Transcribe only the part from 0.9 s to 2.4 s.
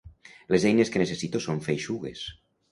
que necessito són feixugues.